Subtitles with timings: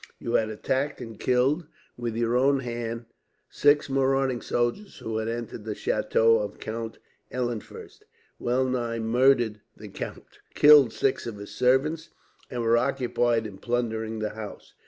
[0.17, 3.05] You had attacked and killed, with your own hand,
[3.51, 6.97] six marauding soldiers; who had entered the chateau of Count
[7.31, 8.05] Eulenfurst,
[8.39, 12.09] well nigh murdered the count, killed six of his servants,
[12.49, 14.73] and were occupied in plundering the house.